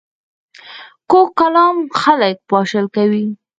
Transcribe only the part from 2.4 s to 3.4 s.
پاشل کوي